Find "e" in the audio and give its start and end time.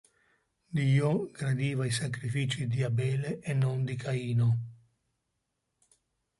3.37-3.53